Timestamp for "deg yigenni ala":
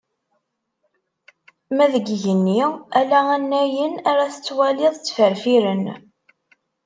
1.93-3.19